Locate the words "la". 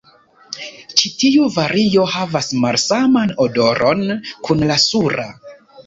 4.73-4.85